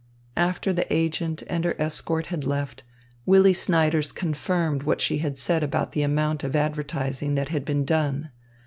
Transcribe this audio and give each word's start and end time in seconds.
After 0.37 0.73
the 0.73 0.91
agent 0.91 1.43
and 1.45 1.63
her 1.63 1.75
escort 1.77 2.25
had 2.25 2.43
left, 2.43 2.81
Willy 3.27 3.53
Snyders 3.53 4.11
confirmed 4.11 4.81
what 4.81 4.99
she 4.99 5.19
had 5.19 5.37
said 5.37 5.61
about 5.61 5.91
the 5.91 6.01
amount 6.01 6.43
of 6.43 6.55
advertising 6.55 7.35
that 7.35 7.49
had 7.49 7.63
been 7.65 7.85
done. 7.85 8.31